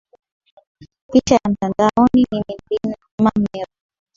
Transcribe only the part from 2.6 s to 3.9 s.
Mlima Meru